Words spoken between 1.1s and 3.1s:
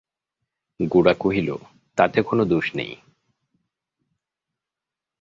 কহিল, তাতে কোনো দোষ নেই।